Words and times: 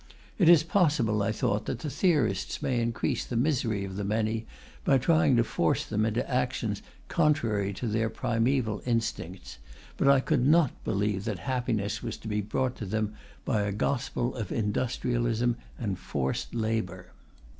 It 0.39 0.49
is 0.49 0.63
possible, 0.63 1.21
I 1.21 1.31
thought, 1.31 1.67
that 1.67 1.77
the 1.77 1.89
theorists 1.91 2.63
may 2.63 2.81
increase 2.81 3.23
the 3.23 3.35
misery 3.37 3.85
of 3.85 3.97
the 3.97 4.03
many 4.03 4.47
by 4.83 4.97
trying 4.97 5.35
to 5.35 5.43
force 5.43 5.85
them 5.85 6.07
into 6.07 6.27
actions 6.27 6.81
contrary 7.07 7.71
to 7.73 7.85
their 7.85 8.09
primeval 8.09 8.81
instincts, 8.87 9.59
but 9.97 10.07
I 10.07 10.19
could 10.19 10.43
not 10.47 10.83
believe 10.83 11.25
that 11.25 11.37
happiness 11.37 12.01
was 12.01 12.17
to 12.17 12.27
be 12.27 12.41
brought 12.41 12.75
to 12.77 12.87
them 12.87 13.13
by 13.45 13.61
a 13.61 13.71
gospel 13.71 14.33
of 14.35 14.51
industrialism 14.51 15.55
and 15.77 15.99
forced 15.99 16.55
labour. 16.55 17.11